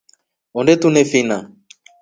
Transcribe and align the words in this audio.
Onde 0.59 0.73
tunefina. 0.81 1.37